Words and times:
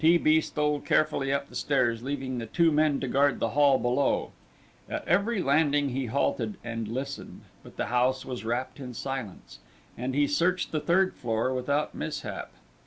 T. 0.01 0.17
B. 0.17 0.41
stole 0.41 0.79
carefully 0.79 1.31
up 1.31 1.47
the 1.47 1.53
stairs, 1.55 2.01
leaving 2.01 2.39
the 2.39 2.47
two 2.47 2.71
men 2.71 2.99
to 3.01 3.07
guard 3.07 3.39
the 3.39 3.49
hall 3.49 3.77
below. 3.77 4.31
At 4.89 5.07
every 5.07 5.43
landing 5.43 5.89
he 5.89 6.07
halted, 6.07 6.57
and 6.63 6.87
listened, 6.87 7.41
but 7.61 7.77
the 7.77 7.85
house 7.85 8.25
was 8.25 8.43
wrapped 8.43 8.79
in 8.79 8.95
silence, 8.95 9.59
and 9.95 10.15
he 10.15 10.25
searched 10.25 10.71
the 10.71 10.79
third 10.79 11.13
floor 11.13 11.53
without 11.53 11.93
mishap. 11.93 12.51